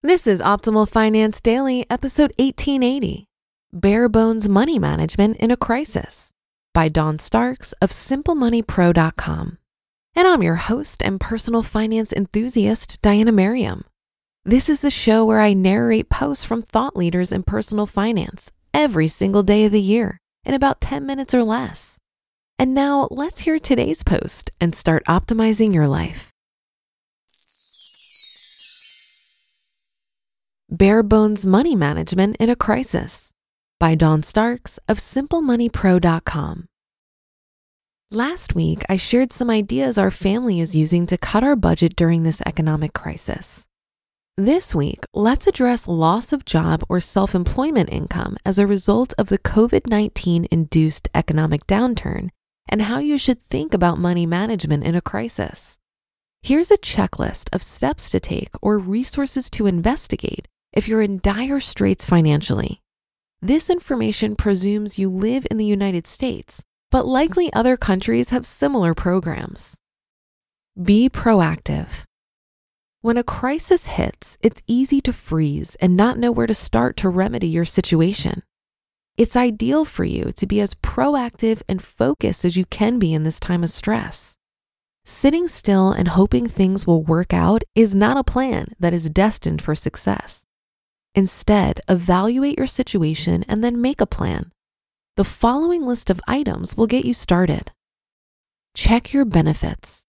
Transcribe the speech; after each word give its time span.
This 0.00 0.28
is 0.28 0.40
Optimal 0.40 0.88
Finance 0.88 1.40
Daily, 1.40 1.84
episode 1.90 2.32
1880 2.38 3.26
Bare 3.72 4.08
Bones 4.08 4.48
Money 4.48 4.78
Management 4.78 5.36
in 5.38 5.50
a 5.50 5.56
Crisis 5.56 6.30
by 6.72 6.88
Dawn 6.88 7.18
Starks 7.18 7.72
of 7.82 7.90
SimpleMoneyPro.com. 7.90 9.58
And 10.14 10.28
I'm 10.28 10.40
your 10.40 10.54
host 10.54 11.02
and 11.02 11.20
personal 11.20 11.64
finance 11.64 12.12
enthusiast, 12.12 13.02
Diana 13.02 13.32
Merriam. 13.32 13.82
This 14.44 14.68
is 14.68 14.82
the 14.82 14.90
show 14.90 15.24
where 15.24 15.40
I 15.40 15.52
narrate 15.52 16.08
posts 16.08 16.44
from 16.44 16.62
thought 16.62 16.94
leaders 16.96 17.32
in 17.32 17.42
personal 17.42 17.86
finance 17.86 18.52
every 18.72 19.08
single 19.08 19.42
day 19.42 19.64
of 19.64 19.72
the 19.72 19.82
year 19.82 20.20
in 20.44 20.54
about 20.54 20.80
10 20.80 21.06
minutes 21.06 21.34
or 21.34 21.42
less. 21.42 21.98
And 22.56 22.72
now 22.72 23.08
let's 23.10 23.40
hear 23.40 23.58
today's 23.58 24.04
post 24.04 24.52
and 24.60 24.76
start 24.76 25.04
optimizing 25.06 25.74
your 25.74 25.88
life. 25.88 26.30
Bare 30.70 31.02
Bones 31.02 31.46
Money 31.46 31.74
Management 31.74 32.36
in 32.36 32.50
a 32.50 32.54
Crisis 32.54 33.32
by 33.80 33.94
Dawn 33.94 34.22
Starks 34.22 34.78
of 34.86 34.98
SimpleMoneyPro.com. 34.98 36.66
Last 38.10 38.54
week, 38.54 38.84
I 38.86 38.98
shared 38.98 39.32
some 39.32 39.48
ideas 39.48 39.96
our 39.96 40.10
family 40.10 40.60
is 40.60 40.76
using 40.76 41.06
to 41.06 41.16
cut 41.16 41.42
our 41.42 41.56
budget 41.56 41.96
during 41.96 42.22
this 42.22 42.42
economic 42.44 42.92
crisis. 42.92 43.66
This 44.36 44.74
week, 44.74 45.04
let's 45.14 45.46
address 45.46 45.88
loss 45.88 46.34
of 46.34 46.44
job 46.44 46.84
or 46.90 47.00
self 47.00 47.34
employment 47.34 47.88
income 47.90 48.36
as 48.44 48.58
a 48.58 48.66
result 48.66 49.14
of 49.16 49.30
the 49.30 49.38
COVID 49.38 49.86
19 49.86 50.48
induced 50.50 51.08
economic 51.14 51.66
downturn 51.66 52.28
and 52.68 52.82
how 52.82 52.98
you 52.98 53.16
should 53.16 53.40
think 53.40 53.72
about 53.72 53.98
money 53.98 54.26
management 54.26 54.84
in 54.84 54.94
a 54.94 55.00
crisis. 55.00 55.78
Here's 56.42 56.70
a 56.70 56.76
checklist 56.76 57.48
of 57.54 57.62
steps 57.62 58.10
to 58.10 58.20
take 58.20 58.50
or 58.60 58.78
resources 58.78 59.48
to 59.50 59.66
investigate 59.66 60.46
if 60.72 60.88
you're 60.88 61.02
in 61.02 61.20
dire 61.22 61.60
straits 61.60 62.04
financially. 62.04 62.80
This 63.40 63.70
information 63.70 64.36
presumes 64.36 64.98
you 64.98 65.08
live 65.08 65.46
in 65.50 65.56
the 65.56 65.64
United 65.64 66.06
States, 66.06 66.62
but 66.90 67.06
likely 67.06 67.52
other 67.52 67.76
countries 67.76 68.30
have 68.30 68.46
similar 68.46 68.94
programs. 68.94 69.76
Be 70.80 71.08
proactive. 71.08 72.04
When 73.00 73.16
a 73.16 73.22
crisis 73.22 73.86
hits, 73.86 74.36
it's 74.42 74.62
easy 74.66 75.00
to 75.02 75.12
freeze 75.12 75.76
and 75.76 75.96
not 75.96 76.18
know 76.18 76.32
where 76.32 76.48
to 76.48 76.54
start 76.54 76.96
to 76.98 77.08
remedy 77.08 77.46
your 77.46 77.64
situation. 77.64 78.42
It's 79.16 79.36
ideal 79.36 79.84
for 79.84 80.04
you 80.04 80.32
to 80.32 80.46
be 80.46 80.60
as 80.60 80.74
proactive 80.74 81.62
and 81.68 81.82
focused 81.82 82.44
as 82.44 82.56
you 82.56 82.64
can 82.66 82.98
be 82.98 83.14
in 83.14 83.22
this 83.22 83.40
time 83.40 83.62
of 83.64 83.70
stress. 83.70 84.36
Sitting 85.04 85.48
still 85.48 85.90
and 85.90 86.08
hoping 86.08 86.46
things 86.46 86.86
will 86.86 87.02
work 87.02 87.32
out 87.32 87.62
is 87.74 87.94
not 87.94 88.16
a 88.16 88.24
plan 88.24 88.68
that 88.78 88.92
is 88.92 89.08
destined 89.08 89.62
for 89.62 89.74
success. 89.74 90.44
Instead, 91.14 91.80
evaluate 91.88 92.58
your 92.58 92.66
situation 92.66 93.44
and 93.48 93.62
then 93.62 93.80
make 93.80 94.00
a 94.00 94.06
plan. 94.06 94.52
The 95.16 95.24
following 95.24 95.84
list 95.84 96.10
of 96.10 96.20
items 96.28 96.76
will 96.76 96.86
get 96.86 97.04
you 97.04 97.12
started. 97.12 97.72
Check 98.74 99.12
your 99.12 99.24
benefits. 99.24 100.04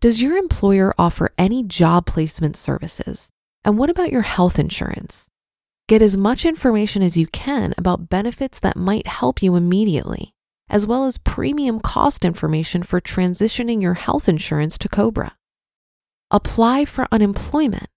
Does 0.00 0.22
your 0.22 0.36
employer 0.36 0.94
offer 0.98 1.32
any 1.36 1.62
job 1.62 2.06
placement 2.06 2.56
services? 2.56 3.30
And 3.64 3.76
what 3.76 3.90
about 3.90 4.12
your 4.12 4.22
health 4.22 4.58
insurance? 4.58 5.30
Get 5.88 6.02
as 6.02 6.16
much 6.16 6.44
information 6.44 7.02
as 7.02 7.16
you 7.16 7.26
can 7.26 7.74
about 7.76 8.08
benefits 8.08 8.58
that 8.60 8.76
might 8.76 9.06
help 9.06 9.42
you 9.42 9.54
immediately, 9.54 10.32
as 10.68 10.86
well 10.86 11.04
as 11.04 11.18
premium 11.18 11.80
cost 11.80 12.24
information 12.24 12.82
for 12.82 13.00
transitioning 13.00 13.82
your 13.82 13.94
health 13.94 14.28
insurance 14.28 14.78
to 14.78 14.88
Cobra. 14.88 15.36
Apply 16.30 16.84
for 16.84 17.06
unemployment 17.12 17.88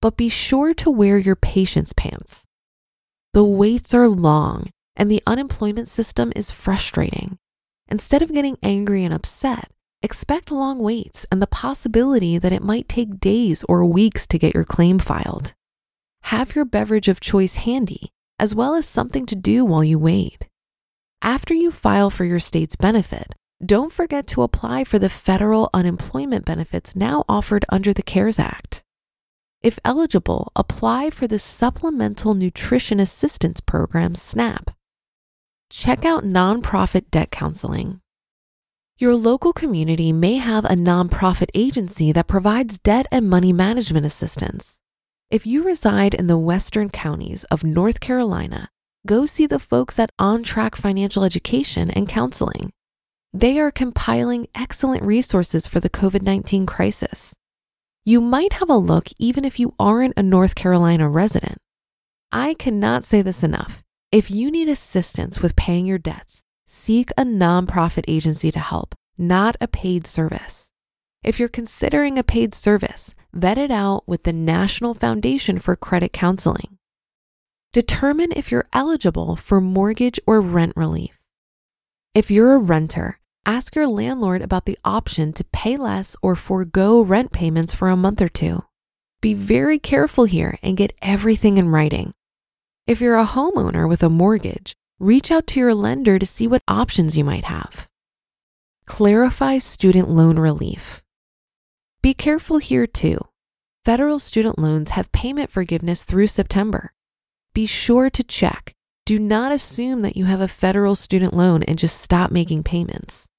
but 0.00 0.16
be 0.16 0.28
sure 0.28 0.74
to 0.74 0.90
wear 0.90 1.18
your 1.18 1.36
patience 1.36 1.92
pants. 1.92 2.46
The 3.34 3.44
waits 3.44 3.92
are 3.94 4.08
long 4.08 4.70
and 4.96 5.10
the 5.10 5.22
unemployment 5.26 5.88
system 5.88 6.32
is 6.34 6.50
frustrating. 6.50 7.38
Instead 7.88 8.20
of 8.20 8.32
getting 8.32 8.58
angry 8.62 9.04
and 9.04 9.14
upset, 9.14 9.70
expect 10.02 10.50
long 10.50 10.80
waits 10.80 11.24
and 11.30 11.40
the 11.40 11.46
possibility 11.46 12.36
that 12.36 12.52
it 12.52 12.62
might 12.62 12.88
take 12.88 13.20
days 13.20 13.64
or 13.68 13.86
weeks 13.86 14.26
to 14.26 14.38
get 14.38 14.54
your 14.54 14.64
claim 14.64 14.98
filed. 14.98 15.54
Have 16.24 16.54
your 16.54 16.64
beverage 16.64 17.08
of 17.08 17.20
choice 17.20 17.54
handy, 17.54 18.10
as 18.38 18.54
well 18.54 18.74
as 18.74 18.86
something 18.86 19.24
to 19.26 19.36
do 19.36 19.64
while 19.64 19.84
you 19.84 19.98
wait. 19.98 20.48
After 21.22 21.54
you 21.54 21.70
file 21.70 22.10
for 22.10 22.24
your 22.24 22.38
state's 22.38 22.76
benefit, 22.76 23.34
don't 23.64 23.92
forget 23.92 24.26
to 24.28 24.42
apply 24.42 24.84
for 24.84 24.98
the 24.98 25.08
federal 25.08 25.70
unemployment 25.72 26.44
benefits 26.44 26.94
now 26.94 27.24
offered 27.28 27.64
under 27.70 27.92
the 27.92 28.02
CARES 28.02 28.38
Act. 28.38 28.84
If 29.60 29.80
eligible, 29.84 30.52
apply 30.54 31.10
for 31.10 31.26
the 31.26 31.40
Supplemental 31.40 32.34
Nutrition 32.34 33.00
Assistance 33.00 33.60
Program 33.60 34.14
SNAP. 34.14 34.70
Check 35.68 36.04
out 36.04 36.22
nonprofit 36.22 37.10
debt 37.10 37.32
counseling. 37.32 38.00
Your 38.98 39.16
local 39.16 39.52
community 39.52 40.12
may 40.12 40.36
have 40.36 40.64
a 40.64 40.76
nonprofit 40.76 41.48
agency 41.54 42.12
that 42.12 42.28
provides 42.28 42.78
debt 42.78 43.06
and 43.10 43.28
money 43.28 43.52
management 43.52 44.06
assistance. 44.06 44.80
If 45.28 45.44
you 45.44 45.64
reside 45.64 46.14
in 46.14 46.28
the 46.28 46.38
western 46.38 46.88
counties 46.88 47.42
of 47.44 47.64
North 47.64 47.98
Carolina, 47.98 48.70
go 49.06 49.26
see 49.26 49.46
the 49.46 49.58
folks 49.58 49.98
at 49.98 50.10
On 50.20 50.44
Track 50.44 50.76
Financial 50.76 51.24
Education 51.24 51.90
and 51.90 52.08
Counseling. 52.08 52.70
They 53.32 53.58
are 53.58 53.72
compiling 53.72 54.46
excellent 54.54 55.02
resources 55.02 55.66
for 55.66 55.80
the 55.80 55.90
COVID 55.90 56.22
19 56.22 56.64
crisis 56.64 57.34
you 58.08 58.22
might 58.22 58.54
have 58.54 58.70
a 58.70 58.76
look 58.76 59.10
even 59.18 59.44
if 59.44 59.60
you 59.60 59.74
aren't 59.78 60.14
a 60.16 60.22
North 60.22 60.54
Carolina 60.54 61.06
resident. 61.10 61.58
I 62.32 62.54
cannot 62.54 63.04
say 63.04 63.20
this 63.20 63.44
enough. 63.44 63.84
If 64.10 64.30
you 64.30 64.50
need 64.50 64.70
assistance 64.70 65.42
with 65.42 65.56
paying 65.56 65.84
your 65.84 65.98
debts, 65.98 66.42
seek 66.66 67.10
a 67.18 67.24
nonprofit 67.24 68.06
agency 68.08 68.50
to 68.50 68.60
help, 68.60 68.94
not 69.18 69.56
a 69.60 69.68
paid 69.68 70.06
service. 70.06 70.72
If 71.22 71.38
you're 71.38 71.50
considering 71.50 72.18
a 72.18 72.22
paid 72.22 72.54
service, 72.54 73.14
vet 73.34 73.58
it 73.58 73.70
out 73.70 74.04
with 74.08 74.22
the 74.22 74.32
National 74.32 74.94
Foundation 74.94 75.58
for 75.58 75.76
Credit 75.76 76.10
Counseling. 76.10 76.78
Determine 77.74 78.32
if 78.34 78.50
you're 78.50 78.70
eligible 78.72 79.36
for 79.36 79.60
mortgage 79.60 80.18
or 80.26 80.40
rent 80.40 80.72
relief. 80.76 81.18
If 82.14 82.30
you're 82.30 82.54
a 82.54 82.58
renter, 82.58 83.20
ask 83.46 83.74
your 83.74 83.86
landlord 83.86 84.42
about 84.42 84.64
the 84.66 84.78
option 84.84 85.32
to 85.32 85.44
pay 85.44 85.76
less 85.76 86.16
or 86.22 86.36
forego 86.36 87.00
rent 87.00 87.32
payments 87.32 87.72
for 87.72 87.88
a 87.88 87.96
month 87.96 88.20
or 88.20 88.28
two. 88.28 88.64
Be 89.20 89.34
very 89.34 89.78
careful 89.78 90.24
here 90.24 90.58
and 90.62 90.76
get 90.76 90.96
everything 91.02 91.58
in 91.58 91.70
writing. 91.70 92.12
If 92.86 93.00
you're 93.00 93.16
a 93.16 93.26
homeowner 93.26 93.88
with 93.88 94.02
a 94.02 94.08
mortgage, 94.08 94.74
reach 94.98 95.30
out 95.30 95.46
to 95.48 95.60
your 95.60 95.74
lender 95.74 96.18
to 96.18 96.26
see 96.26 96.46
what 96.46 96.62
options 96.68 97.18
you 97.18 97.24
might 97.24 97.44
have. 97.44 97.88
Clarify 98.86 99.58
student 99.58 100.08
loan 100.08 100.38
relief. 100.38 101.02
Be 102.00 102.14
careful 102.14 102.58
here 102.58 102.86
too. 102.86 103.18
Federal 103.84 104.18
student 104.18 104.58
loans 104.58 104.90
have 104.90 105.12
payment 105.12 105.50
forgiveness 105.50 106.04
through 106.04 106.28
September. 106.28 106.92
Be 107.54 107.66
sure 107.66 108.08
to 108.10 108.22
check. 108.22 108.74
Do 109.08 109.18
not 109.18 109.52
assume 109.52 110.02
that 110.02 110.18
you 110.18 110.26
have 110.26 110.42
a 110.42 110.46
federal 110.46 110.94
student 110.94 111.32
loan 111.32 111.62
and 111.62 111.78
just 111.78 111.98
stop 111.98 112.30
making 112.30 112.64
payments 112.64 113.30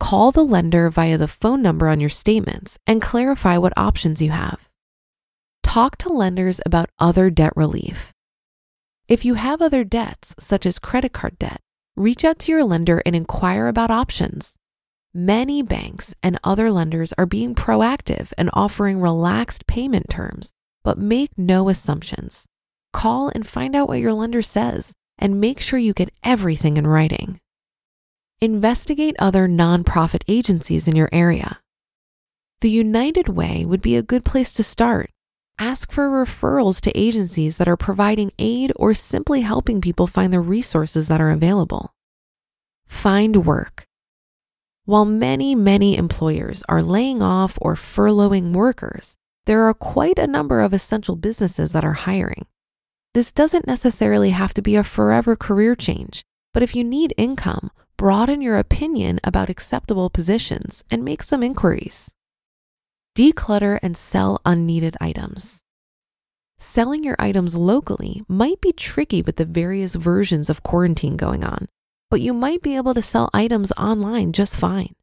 call 0.00 0.32
the 0.32 0.44
lender 0.44 0.90
via 0.90 1.16
the 1.16 1.28
phone 1.28 1.62
number 1.62 1.86
on 1.86 2.00
your 2.00 2.08
statements 2.08 2.76
and 2.88 3.00
clarify 3.00 3.56
what 3.56 3.72
options 3.76 4.20
you 4.20 4.32
have. 4.32 4.68
Talk 5.62 5.96
to 5.98 6.08
lenders 6.08 6.60
about 6.66 6.90
other 6.98 7.30
debt 7.30 7.52
relief. 7.54 8.12
If 9.06 9.24
you 9.24 9.34
have 9.34 9.62
other 9.62 9.84
debts, 9.84 10.34
such 10.40 10.66
as 10.66 10.80
credit 10.80 11.12
card 11.12 11.38
debt, 11.38 11.60
reach 11.94 12.24
out 12.24 12.40
to 12.40 12.50
your 12.50 12.64
lender 12.64 13.00
and 13.06 13.14
inquire 13.14 13.68
about 13.68 13.92
options. 13.92 14.56
Many 15.14 15.62
banks 15.62 16.16
and 16.20 16.36
other 16.42 16.68
lenders 16.72 17.12
are 17.16 17.26
being 17.26 17.54
proactive 17.54 18.32
and 18.36 18.50
offering 18.54 18.98
relaxed 18.98 19.68
payment 19.68 20.10
terms, 20.10 20.52
but 20.82 20.98
make 20.98 21.30
no 21.38 21.68
assumptions. 21.68 22.46
Call 22.92 23.30
and 23.32 23.46
find 23.46 23.76
out 23.76 23.86
what 23.86 24.00
your 24.00 24.14
lender 24.14 24.42
says 24.42 24.94
and 25.22 25.40
make 25.40 25.60
sure 25.60 25.78
you 25.78 25.94
get 25.94 26.12
everything 26.22 26.76
in 26.76 26.86
writing 26.86 27.40
investigate 28.42 29.14
other 29.20 29.46
nonprofit 29.46 30.24
agencies 30.26 30.88
in 30.88 30.96
your 30.96 31.08
area. 31.12 31.60
The 32.60 32.70
United 32.70 33.28
Way 33.28 33.64
would 33.64 33.80
be 33.80 33.94
a 33.94 34.02
good 34.02 34.24
place 34.24 34.52
to 34.54 34.64
start. 34.64 35.10
Ask 35.60 35.92
for 35.92 36.10
referrals 36.10 36.80
to 36.80 36.98
agencies 36.98 37.58
that 37.58 37.68
are 37.68 37.76
providing 37.76 38.32
aid 38.40 38.72
or 38.74 38.94
simply 38.94 39.42
helping 39.42 39.80
people 39.80 40.08
find 40.08 40.32
the 40.32 40.40
resources 40.40 41.06
that 41.06 41.20
are 41.20 41.30
available. 41.30 41.94
Find 42.88 43.46
work. 43.46 43.84
While 44.86 45.04
many, 45.04 45.54
many 45.54 45.96
employers 45.96 46.64
are 46.68 46.82
laying 46.82 47.22
off 47.22 47.56
or 47.60 47.76
furloughing 47.76 48.52
workers, 48.52 49.14
there 49.46 49.62
are 49.68 49.74
quite 49.74 50.18
a 50.18 50.26
number 50.26 50.60
of 50.60 50.72
essential 50.72 51.14
businesses 51.14 51.70
that 51.70 51.84
are 51.84 51.92
hiring. 51.92 52.46
This 53.14 53.30
doesn't 53.30 53.66
necessarily 53.66 54.30
have 54.30 54.54
to 54.54 54.62
be 54.62 54.74
a 54.74 54.82
forever 54.82 55.36
career 55.36 55.76
change, 55.76 56.22
but 56.54 56.62
if 56.62 56.74
you 56.74 56.82
need 56.82 57.12
income 57.18 57.70
broaden 57.98 58.40
your 58.42 58.58
opinion 58.58 59.20
about 59.22 59.50
acceptable 59.50 60.10
positions 60.10 60.82
and 60.90 61.04
make 61.04 61.22
some 61.22 61.42
inquiries. 61.42 62.12
Declutter 63.14 63.78
and 63.82 63.96
sell 63.96 64.40
unneeded 64.44 64.96
items. 65.00 65.62
selling 66.58 67.04
your 67.04 67.16
items 67.18 67.56
locally 67.56 68.22
might 68.28 68.60
be 68.60 68.72
tricky 68.72 69.20
with 69.20 69.36
the 69.36 69.44
various 69.44 69.94
versions 69.96 70.48
of 70.48 70.62
quarantine 70.62 71.16
going 71.16 71.44
on, 71.44 71.68
but 72.08 72.20
you 72.20 72.32
might 72.32 72.62
be 72.62 72.76
able 72.76 72.94
to 72.94 73.02
sell 73.02 73.28
items 73.34 73.72
online 73.72 74.32
just 74.32 74.56
fine. 74.56 74.94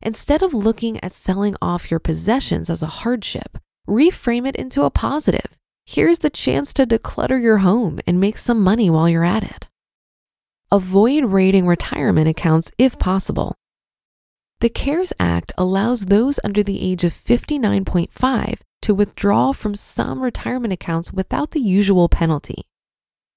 Instead 0.00 0.42
of 0.42 0.52
looking 0.52 1.02
at 1.04 1.12
selling 1.12 1.54
off 1.62 1.90
your 1.90 2.00
possessions 2.00 2.68
as 2.68 2.82
a 2.82 2.98
hardship, 3.04 3.58
reframe 3.86 4.46
it 4.48 4.56
into 4.56 4.82
a 4.82 4.90
positive. 4.90 5.58
Here's 5.86 6.20
the 6.20 6.30
chance 6.30 6.72
to 6.74 6.86
declutter 6.86 7.40
your 7.40 7.58
home 7.58 8.00
and 8.06 8.18
make 8.18 8.38
some 8.38 8.60
money 8.60 8.88
while 8.88 9.08
you're 9.08 9.24
at 9.24 9.44
it. 9.44 9.68
Avoid 10.72 11.26
raiding 11.26 11.66
retirement 11.66 12.26
accounts 12.26 12.72
if 12.78 12.98
possible. 12.98 13.54
The 14.60 14.70
CARES 14.70 15.12
Act 15.20 15.52
allows 15.58 16.06
those 16.06 16.40
under 16.42 16.62
the 16.62 16.82
age 16.82 17.04
of 17.04 17.12
59.5 17.12 18.58
to 18.82 18.94
withdraw 18.94 19.52
from 19.52 19.74
some 19.74 20.22
retirement 20.22 20.72
accounts 20.72 21.12
without 21.12 21.50
the 21.50 21.60
usual 21.60 22.08
penalty. 22.08 22.62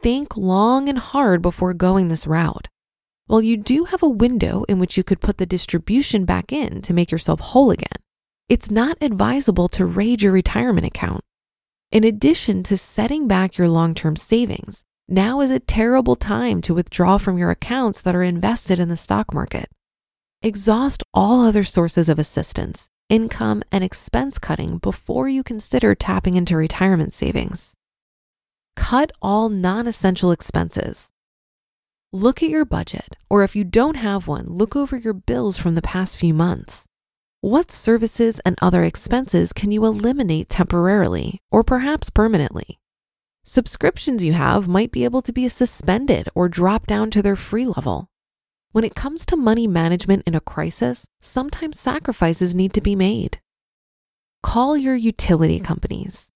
Think 0.02 0.38
long 0.38 0.88
and 0.88 0.98
hard 0.98 1.42
before 1.42 1.74
going 1.74 2.08
this 2.08 2.26
route. 2.26 2.70
While 3.26 3.42
you 3.42 3.58
do 3.58 3.86
have 3.86 4.02
a 4.02 4.10
window 4.10 4.64
in 4.70 4.80
which 4.80 4.96
you 4.96 5.04
could 5.04 5.20
put 5.20 5.38
the 5.38 5.46
distribution 5.46 6.24
back 6.24 6.54
in 6.54 6.82
to 6.84 6.94
make 6.94 7.12
yourself 7.12 7.42
whole 7.42 7.72
again, 7.72 8.00
it's 8.48 8.72
not 8.72 8.98
advisable 9.02 9.68
to 9.70 9.86
raid 9.86 10.22
your 10.22 10.32
retirement 10.32 10.88
account. 10.88 11.26
In 11.90 12.04
addition 12.04 12.64
to 12.64 12.78
setting 12.78 13.28
back 13.28 13.58
your 13.58 13.70
long 13.70 13.96
term 13.96 14.18
savings, 14.18 14.84
now 15.08 15.40
is 15.40 15.52
a 15.52 15.60
terrible 15.60 16.18
time 16.18 16.62
to 16.64 16.74
withdraw 16.74 17.18
from 17.18 17.38
your 17.38 17.50
accounts 17.50 18.02
that 18.02 18.14
are 18.16 18.24
invested 18.24 18.78
in 18.78 18.90
the 18.90 18.98
stock 18.98 19.34
market. 19.34 19.70
Exhaust 20.42 21.02
all 21.14 21.46
other 21.46 21.64
sources 21.64 22.10
of 22.10 22.20
assistance, 22.20 22.90
income, 23.08 23.64
and 23.72 23.86
expense 23.86 24.38
cutting 24.38 24.80
before 24.80 25.30
you 25.30 25.44
consider 25.44 25.96
tapping 25.96 26.36
into 26.36 26.58
retirement 26.58 27.14
savings. 27.14 27.76
Cut 28.76 29.14
all 29.22 29.48
non 29.48 29.88
essential 29.88 30.32
expenses. 30.32 31.12
Look 32.12 32.44
at 32.44 32.50
your 32.50 32.66
budget, 32.66 33.16
or 33.30 33.44
if 33.44 33.56
you 33.56 33.64
don't 33.64 33.96
have 33.96 34.28
one, 34.28 34.46
look 34.50 34.76
over 34.76 34.98
your 34.98 35.14
bills 35.14 35.58
from 35.58 35.76
the 35.76 35.82
past 35.82 36.18
few 36.18 36.34
months. 36.34 36.86
What 37.42 37.72
services 37.72 38.42
and 38.46 38.58
other 38.64 38.84
expenses 38.84 39.54
can 39.54 39.70
you 39.70 39.86
eliminate 39.86 40.50
temporarily 40.50 41.40
or 41.52 41.64
perhaps 41.64 42.10
permanently? 42.10 42.80
Subscriptions 43.44 44.26
you 44.26 44.34
have 44.34 44.68
might 44.68 44.92
be 44.92 45.04
able 45.04 45.22
to 45.22 45.32
be 45.32 45.48
suspended 45.48 46.30
or 46.34 46.50
drop 46.50 46.88
down 46.88 47.12
to 47.12 47.22
their 47.22 47.36
free 47.36 47.68
level. 47.68 48.10
When 48.72 48.84
it 48.84 48.96
comes 48.96 49.24
to 49.28 49.38
money 49.38 49.68
management 49.68 50.24
in 50.26 50.34
a 50.34 50.42
crisis, 50.42 51.06
sometimes 51.22 51.80
sacrifices 51.80 52.56
need 52.56 52.74
to 52.74 52.82
be 52.82 52.96
made. 52.96 53.40
Call 54.42 54.76
your 54.76 54.96
utility 54.96 55.60
companies. 55.60 56.32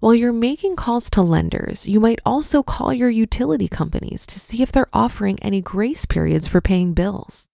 While 0.00 0.14
you're 0.14 0.32
making 0.32 0.76
calls 0.76 1.10
to 1.10 1.22
lenders, 1.22 1.86
you 1.86 2.00
might 2.00 2.20
also 2.24 2.62
call 2.62 2.94
your 2.94 3.10
utility 3.10 3.68
companies 3.68 4.26
to 4.28 4.40
see 4.40 4.62
if 4.62 4.72
they're 4.72 4.88
offering 4.94 5.38
any 5.42 5.60
grace 5.60 6.06
periods 6.06 6.48
for 6.48 6.62
paying 6.62 6.94
bills. 6.94 7.50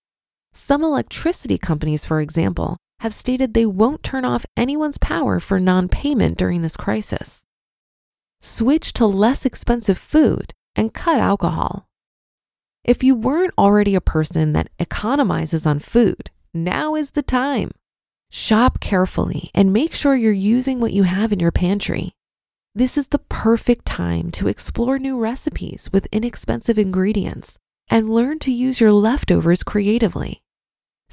Some 0.56 0.84
electricity 0.84 1.58
companies, 1.58 2.04
for 2.04 2.20
example, 2.20 2.76
have 3.00 3.12
stated 3.12 3.54
they 3.54 3.66
won't 3.66 4.04
turn 4.04 4.24
off 4.24 4.46
anyone's 4.56 4.98
power 4.98 5.40
for 5.40 5.58
non 5.58 5.88
payment 5.88 6.38
during 6.38 6.62
this 6.62 6.76
crisis. 6.76 7.44
Switch 8.40 8.92
to 8.92 9.04
less 9.04 9.44
expensive 9.44 9.98
food 9.98 10.52
and 10.76 10.94
cut 10.94 11.18
alcohol. 11.18 11.88
If 12.84 13.02
you 13.02 13.16
weren't 13.16 13.54
already 13.58 13.96
a 13.96 14.00
person 14.00 14.52
that 14.52 14.70
economizes 14.78 15.66
on 15.66 15.80
food, 15.80 16.30
now 16.52 16.94
is 16.94 17.12
the 17.12 17.22
time. 17.22 17.72
Shop 18.30 18.78
carefully 18.78 19.50
and 19.54 19.72
make 19.72 19.92
sure 19.92 20.14
you're 20.14 20.32
using 20.32 20.78
what 20.78 20.92
you 20.92 21.02
have 21.02 21.32
in 21.32 21.40
your 21.40 21.52
pantry. 21.52 22.12
This 22.76 22.96
is 22.96 23.08
the 23.08 23.18
perfect 23.18 23.86
time 23.86 24.30
to 24.32 24.46
explore 24.46 25.00
new 25.00 25.18
recipes 25.18 25.90
with 25.92 26.06
inexpensive 26.12 26.78
ingredients 26.78 27.58
and 27.88 28.08
learn 28.08 28.38
to 28.40 28.52
use 28.52 28.80
your 28.80 28.92
leftovers 28.92 29.64
creatively. 29.64 30.43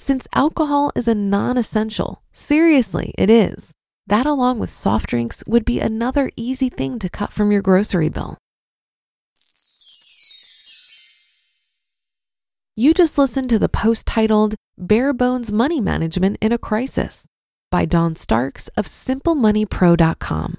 Since 0.04 0.28
alcohol 0.34 0.92
is 0.96 1.08
a 1.08 1.14
non 1.14 1.58
essential, 1.58 2.24
seriously, 2.32 3.14
it 3.20 3.30
is, 3.30 3.72
that 4.08 4.26
along 4.26 4.58
with 4.58 4.72
soft 4.72 5.08
drinks 5.08 5.44
would 5.46 5.64
be 5.64 5.80
another 5.80 6.32
easy 6.36 6.70
thing 6.70 6.98
to 6.98 7.08
cut 7.08 7.32
from 7.32 7.52
your 7.52 7.62
grocery 7.62 8.10
bill. 8.10 8.36
You 12.76 12.96
just 12.96 13.20
listened 13.20 13.52
to 13.52 13.60
the 13.60 13.70
post 13.70 14.08
titled 14.08 14.56
Bare 14.76 15.14
Bones 15.14 15.52
Money 15.52 15.80
Management 15.80 16.40
in 16.42 16.52
a 16.52 16.58
Crisis 16.58 17.28
by 17.70 17.86
Dawn 17.86 18.16
Starks 18.16 18.70
of 18.70 18.88
SimpleMoneyPro.com. 18.88 20.58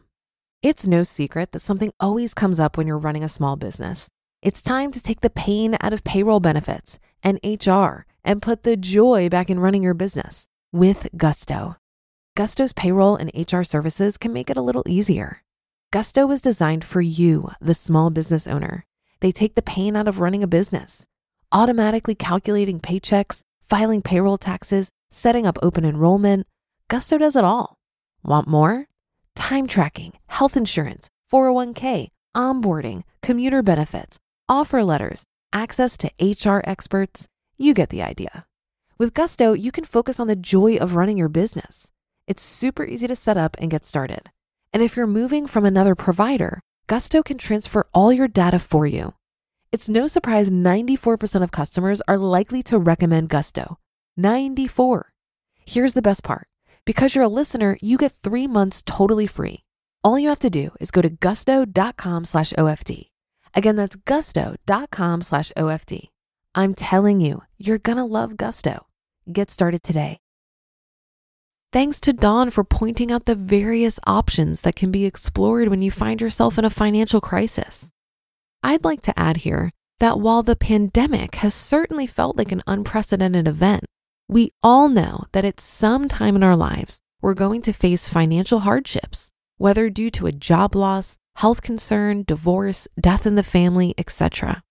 It's 0.62 0.86
no 0.86 1.02
secret 1.02 1.50
that 1.50 1.62
something 1.62 1.90
always 1.98 2.32
comes 2.32 2.60
up 2.60 2.76
when 2.76 2.86
you're 2.86 2.96
running 2.96 3.24
a 3.24 3.28
small 3.28 3.56
business. 3.56 4.08
It's 4.40 4.62
time 4.62 4.92
to 4.92 5.02
take 5.02 5.20
the 5.20 5.30
pain 5.30 5.76
out 5.80 5.92
of 5.92 6.04
payroll 6.04 6.38
benefits 6.38 7.00
and 7.24 7.40
HR 7.42 8.06
and 8.24 8.42
put 8.42 8.62
the 8.62 8.76
joy 8.76 9.28
back 9.28 9.50
in 9.50 9.60
running 9.60 9.82
your 9.82 9.94
business 9.94 10.46
with 10.72 11.08
Gusto. 11.16 11.76
Gusto's 12.36 12.72
payroll 12.72 13.16
and 13.16 13.30
HR 13.34 13.62
services 13.62 14.16
can 14.16 14.32
make 14.32 14.50
it 14.50 14.56
a 14.56 14.62
little 14.62 14.84
easier. 14.86 15.42
Gusto 15.90 16.26
was 16.26 16.40
designed 16.40 16.84
for 16.84 17.00
you, 17.00 17.50
the 17.60 17.74
small 17.74 18.10
business 18.10 18.46
owner. 18.46 18.86
They 19.20 19.32
take 19.32 19.54
the 19.54 19.62
pain 19.62 19.96
out 19.96 20.08
of 20.08 20.20
running 20.20 20.42
a 20.42 20.46
business 20.46 21.06
automatically 21.52 22.14
calculating 22.14 22.80
paychecks, 22.80 23.42
filing 23.69 24.02
payroll 24.02 24.38
taxes, 24.38 24.90
setting 25.10 25.46
up 25.46 25.58
open 25.62 25.84
enrollment. 25.84 26.46
Gusto 26.88 27.19
does 27.19 27.36
it 27.36 27.44
all. 27.44 27.76
Want 28.24 28.48
more? 28.48 28.86
Time 29.36 29.66
tracking, 29.66 30.14
health 30.26 30.56
insurance, 30.56 31.10
401k, 31.32 32.08
onboarding, 32.36 33.02
commuter 33.20 33.62
benefits, 33.62 34.19
offer 34.48 34.82
letters, 34.82 35.24
access 35.52 35.96
to 35.98 36.10
HR 36.20 36.62
experts. 36.64 37.28
You 37.62 37.74
get 37.74 37.90
the 37.90 38.02
idea. 38.02 38.44
With 38.98 39.14
Gusto, 39.14 39.52
you 39.52 39.72
can 39.72 39.84
focus 39.84 40.20
on 40.20 40.26
the 40.26 40.36
joy 40.36 40.76
of 40.76 40.96
running 40.96 41.16
your 41.16 41.28
business. 41.28 41.90
It's 42.26 42.42
super 42.42 42.84
easy 42.84 43.06
to 43.06 43.16
set 43.16 43.36
up 43.36 43.56
and 43.58 43.70
get 43.70 43.84
started. 43.84 44.30
And 44.72 44.82
if 44.82 44.96
you're 44.96 45.06
moving 45.06 45.46
from 45.46 45.64
another 45.64 45.94
provider, 45.94 46.60
Gusto 46.86 47.22
can 47.22 47.38
transfer 47.38 47.86
all 47.94 48.12
your 48.12 48.28
data 48.28 48.58
for 48.58 48.86
you 48.86 49.14
it's 49.72 49.88
no 49.88 50.06
surprise 50.06 50.50
94% 50.50 51.42
of 51.42 51.50
customers 51.50 52.02
are 52.06 52.18
likely 52.18 52.62
to 52.64 52.78
recommend 52.78 53.30
Gusto. 53.30 53.78
94. 54.18 55.12
Here's 55.64 55.94
the 55.94 56.02
best 56.02 56.22
part. 56.22 56.46
Because 56.84 57.14
you're 57.14 57.24
a 57.24 57.28
listener, 57.28 57.78
you 57.80 57.96
get 57.96 58.12
three 58.12 58.46
months 58.46 58.82
totally 58.84 59.26
free. 59.26 59.64
All 60.04 60.18
you 60.18 60.28
have 60.28 60.40
to 60.40 60.50
do 60.50 60.72
is 60.78 60.90
go 60.90 61.00
to 61.00 61.08
gusto.com 61.08 62.24
slash 62.26 62.52
OFD. 62.52 63.08
Again, 63.54 63.76
that's 63.76 63.96
gusto.com 63.96 65.22
slash 65.22 65.52
OFD. 65.56 66.11
I'm 66.54 66.74
telling 66.74 67.22
you, 67.22 67.42
you're 67.56 67.78
gonna 67.78 68.04
love 68.04 68.36
Gusto. 68.36 68.86
Get 69.32 69.50
started 69.50 69.82
today. 69.82 70.18
Thanks 71.72 71.98
to 72.02 72.12
Dawn 72.12 72.50
for 72.50 72.62
pointing 72.62 73.10
out 73.10 73.24
the 73.24 73.34
various 73.34 73.98
options 74.06 74.60
that 74.60 74.76
can 74.76 74.90
be 74.90 75.06
explored 75.06 75.68
when 75.68 75.80
you 75.80 75.90
find 75.90 76.20
yourself 76.20 76.58
in 76.58 76.66
a 76.66 76.70
financial 76.70 77.22
crisis. 77.22 77.90
I'd 78.62 78.84
like 78.84 79.00
to 79.02 79.18
add 79.18 79.38
here 79.38 79.70
that 79.98 80.20
while 80.20 80.42
the 80.42 80.54
pandemic 80.54 81.36
has 81.36 81.54
certainly 81.54 82.06
felt 82.06 82.36
like 82.36 82.52
an 82.52 82.62
unprecedented 82.66 83.48
event, 83.48 83.84
we 84.28 84.50
all 84.62 84.90
know 84.90 85.24
that 85.32 85.46
at 85.46 85.58
some 85.58 86.06
time 86.06 86.36
in 86.36 86.42
our 86.42 86.56
lives, 86.56 87.00
we're 87.22 87.32
going 87.32 87.62
to 87.62 87.72
face 87.72 88.06
financial 88.06 88.60
hardships, 88.60 89.30
whether 89.56 89.88
due 89.88 90.10
to 90.10 90.26
a 90.26 90.32
job 90.32 90.74
loss, 90.74 91.16
health 91.36 91.62
concern, 91.62 92.24
divorce, 92.26 92.88
death 93.00 93.26
in 93.26 93.36
the 93.36 93.42
family, 93.42 93.94
etc. 93.96 94.62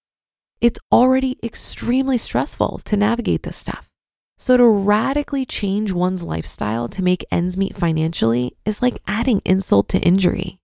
It's 0.61 0.79
already 0.91 1.39
extremely 1.41 2.19
stressful 2.19 2.81
to 2.85 2.95
navigate 2.95 3.41
this 3.41 3.57
stuff. 3.57 3.89
So, 4.37 4.57
to 4.57 4.67
radically 4.67 5.43
change 5.45 5.91
one's 5.91 6.21
lifestyle 6.21 6.87
to 6.89 7.03
make 7.03 7.25
ends 7.31 7.57
meet 7.57 7.75
financially 7.75 8.55
is 8.63 8.81
like 8.81 9.01
adding 9.07 9.41
insult 9.43 9.89
to 9.89 9.99
injury. 9.99 10.59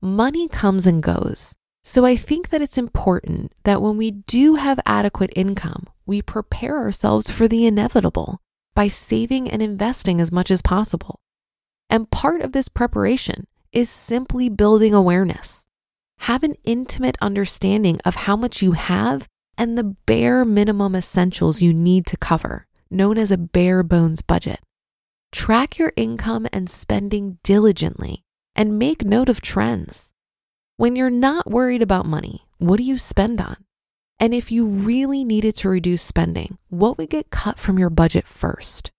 Money 0.00 0.48
comes 0.48 0.86
and 0.86 1.02
goes, 1.02 1.54
so 1.84 2.04
I 2.04 2.16
think 2.16 2.48
that 2.48 2.62
it's 2.62 2.78
important 2.78 3.52
that 3.64 3.82
when 3.82 3.96
we 3.96 4.10
do 4.10 4.54
have 4.56 4.80
adequate 4.86 5.32
income, 5.36 5.86
we 6.06 6.22
prepare 6.22 6.78
ourselves 6.78 7.30
for 7.30 7.46
the 7.46 7.66
inevitable 7.66 8.40
by 8.74 8.86
saving 8.86 9.50
and 9.50 9.62
investing 9.62 10.20
as 10.20 10.32
much 10.32 10.50
as 10.50 10.62
possible. 10.62 11.20
And 11.88 12.10
part 12.10 12.40
of 12.40 12.52
this 12.52 12.68
preparation 12.68 13.46
is 13.72 13.88
simply 13.90 14.48
building 14.48 14.94
awareness. 14.94 15.66
Have 16.18 16.42
an 16.42 16.54
intimate 16.64 17.16
understanding 17.20 18.00
of 18.04 18.14
how 18.14 18.36
much 18.36 18.62
you 18.62 18.72
have 18.72 19.28
and 19.58 19.76
the 19.76 19.84
bare 19.84 20.44
minimum 20.44 20.94
essentials 20.94 21.62
you 21.62 21.72
need 21.72 22.06
to 22.06 22.16
cover, 22.16 22.66
known 22.90 23.18
as 23.18 23.30
a 23.30 23.38
bare 23.38 23.82
bones 23.82 24.22
budget. 24.22 24.60
Track 25.32 25.78
your 25.78 25.92
income 25.96 26.46
and 26.52 26.68
spending 26.68 27.38
diligently 27.42 28.24
and 28.54 28.78
make 28.78 29.04
note 29.04 29.28
of 29.28 29.40
trends. 29.40 30.12
When 30.76 30.96
you're 30.96 31.10
not 31.10 31.50
worried 31.50 31.82
about 31.82 32.06
money, 32.06 32.46
what 32.58 32.78
do 32.78 32.82
you 32.82 32.98
spend 32.98 33.40
on? 33.40 33.56
And 34.18 34.32
if 34.32 34.50
you 34.50 34.66
really 34.66 35.24
needed 35.24 35.56
to 35.56 35.68
reduce 35.68 36.02
spending, 36.02 36.58
what 36.68 36.96
would 36.96 37.10
get 37.10 37.30
cut 37.30 37.58
from 37.58 37.78
your 37.78 37.90
budget 37.90 38.26
first? 38.26 38.90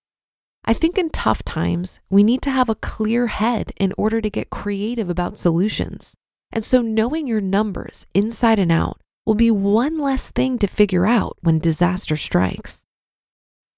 I 0.64 0.74
think 0.74 0.98
in 0.98 1.10
tough 1.10 1.44
times, 1.44 2.02
we 2.10 2.24
need 2.24 2.42
to 2.44 2.52
have 2.52 2.70
a 2.70 2.76
clear 2.76 3.28
head 3.28 3.74
in 3.78 3.94
order 3.98 4.22
to 4.22 4.30
get 4.30 4.50
creative 4.50 5.10
about 5.10 5.38
solutions. 5.38 6.16
And 6.52 6.64
so 6.64 6.82
knowing 6.82 7.28
your 7.28 7.42
numbers 7.42 8.06
inside 8.14 8.60
and 8.60 8.72
out 8.72 9.02
will 9.26 9.36
be 9.36 9.52
one 9.52 10.00
less 10.00 10.30
thing 10.30 10.58
to 10.60 10.68
figure 10.68 11.06
out 11.06 11.38
when 11.42 11.60
disaster 11.60 12.16
strikes. 12.16 12.86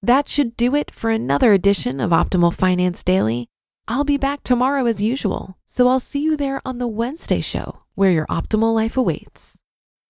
That 0.02 0.28
should 0.28 0.56
do 0.56 0.74
it 0.74 0.90
for 0.90 1.10
another 1.10 1.52
edition 1.52 2.00
of 2.00 2.10
Optimal 2.10 2.54
Finance 2.54 3.02
Daily. 3.02 3.48
I'll 3.86 4.04
be 4.04 4.16
back 4.16 4.42
tomorrow 4.42 4.86
as 4.86 5.02
usual, 5.02 5.58
so 5.66 5.88
I'll 5.88 6.00
see 6.00 6.20
you 6.20 6.36
there 6.36 6.62
on 6.64 6.78
the 6.78 6.88
Wednesday 6.88 7.40
show 7.40 7.80
where 7.94 8.10
your 8.10 8.26
optimal 8.26 8.74
life 8.74 8.96
awaits. 8.96 9.59